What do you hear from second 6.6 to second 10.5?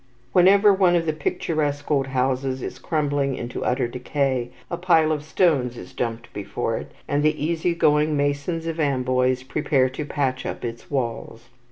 it, and the easy going masons of Amboise prepare to patch